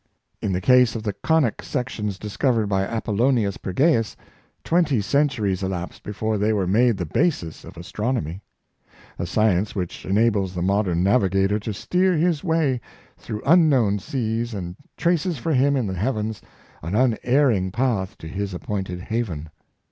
In 0.41 0.51
the 0.51 0.61
case 0.61 0.95
of 0.95 1.03
the 1.03 1.13
conic 1.13 1.61
sections 1.61 2.17
discovered 2.17 2.65
by 2.65 2.81
Apollonius 2.81 3.57
Pergaeus, 3.57 4.15
twenty 4.63 4.99
centuries 4.99 5.61
elapsed 5.61 6.01
before 6.01 6.39
they 6.39 6.51
were 6.53 6.65
made 6.65 6.97
the 6.97 7.05
basis 7.05 7.63
of 7.63 7.77
astronomy— 7.77 8.41
a 9.19 9.27
science 9.27 9.75
which 9.75 10.03
enables 10.03 10.55
the 10.55 10.63
modern 10.63 11.03
navigator 11.03 11.59
to 11.59 11.71
steer 11.71 12.13
his 12.17 12.43
way 12.43 12.81
through 13.15 13.43
un 13.45 13.69
known 13.69 13.99
seas 13.99 14.55
and 14.55 14.75
traces 14.97 15.37
for 15.37 15.53
him 15.53 15.75
in 15.75 15.85
the 15.85 15.93
heavens 15.93 16.41
an 16.81 16.95
unerring 16.95 17.71
path 17.71 18.17
to 18.17 18.27
his 18.27 18.55
appointed 18.55 19.01
haven. 19.01 19.51